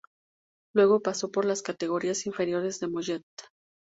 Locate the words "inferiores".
2.25-2.79